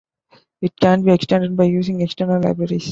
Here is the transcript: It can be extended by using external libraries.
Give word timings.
It 0.63 0.75
can 0.77 1.03
be 1.03 1.13
extended 1.13 1.55
by 1.55 1.65
using 1.65 2.01
external 2.01 2.41
libraries. 2.41 2.79